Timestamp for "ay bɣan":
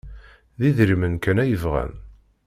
1.43-1.91